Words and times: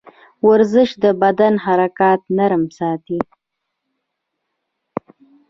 ورزش 0.49 0.89
د 1.03 1.05
بدن 1.21 1.53
حرکات 1.65 2.21
نرم 2.37 2.63
ساتي. 2.77 3.19